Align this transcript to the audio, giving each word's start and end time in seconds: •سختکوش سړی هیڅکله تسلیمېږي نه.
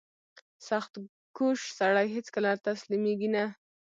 •سختکوش 0.67 1.59
سړی 1.79 2.07
هیڅکله 2.15 2.51
تسلیمېږي 2.67 3.29
نه. 3.35 3.45